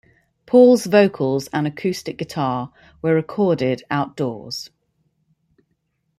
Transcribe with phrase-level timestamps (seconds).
[0.47, 4.71] Paul's vocals and acoustic guitar were recorded outdoors.